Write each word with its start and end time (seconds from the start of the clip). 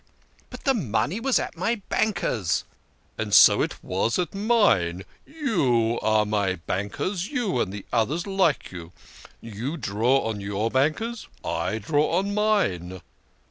"But 0.49 0.63
the 0.63 0.73
money 0.73 1.19
was 1.19 1.37
at 1.37 1.55
my 1.55 1.75
bankers'."" 1.89 2.63
And 3.19 3.35
so 3.35 3.61
it 3.61 3.83
was 3.83 4.17
at 4.17 4.33
mine. 4.33 5.03
You 5.27 5.99
are 6.01 6.25
my 6.25 6.55
bankers, 6.55 7.27
you 7.27 7.59
and 7.61 7.83
others 7.93 8.25
like 8.25 8.71
you. 8.71 8.93
You 9.41 9.77
draw 9.77 10.21
on 10.27 10.41
your 10.41 10.71
bankers 10.71 11.27
I 11.45 11.77
draw 11.77 12.17
on 12.17 12.33
mine." 12.33 13.01